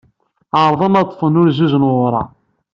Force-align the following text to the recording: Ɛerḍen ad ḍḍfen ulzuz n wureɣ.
Ɛerḍen 0.63 0.99
ad 0.99 1.05
ḍḍfen 1.07 1.39
ulzuz 1.41 1.73
n 1.77 1.87
wureɣ. 1.91 2.27